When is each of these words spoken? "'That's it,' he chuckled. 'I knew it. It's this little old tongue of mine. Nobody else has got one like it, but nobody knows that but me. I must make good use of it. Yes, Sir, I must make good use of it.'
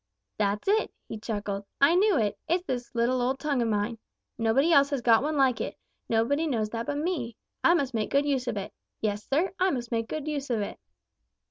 "'That's 0.39 0.67
it,' 0.67 0.91
he 1.07 1.15
chuckled. 1.19 1.63
'I 1.79 1.93
knew 1.97 2.17
it. 2.17 2.39
It's 2.47 2.65
this 2.65 2.95
little 2.95 3.21
old 3.21 3.37
tongue 3.37 3.61
of 3.61 3.67
mine. 3.67 3.99
Nobody 4.35 4.73
else 4.73 4.89
has 4.89 5.01
got 5.03 5.21
one 5.21 5.37
like 5.37 5.61
it, 5.61 5.77
but 6.07 6.15
nobody 6.15 6.47
knows 6.47 6.71
that 6.71 6.87
but 6.87 6.97
me. 6.97 7.35
I 7.63 7.75
must 7.75 7.93
make 7.93 8.09
good 8.09 8.25
use 8.25 8.47
of 8.47 8.57
it. 8.57 8.73
Yes, 8.99 9.23
Sir, 9.23 9.51
I 9.59 9.69
must 9.69 9.91
make 9.91 10.09
good 10.09 10.27
use 10.27 10.49
of 10.49 10.59
it.' 10.61 10.79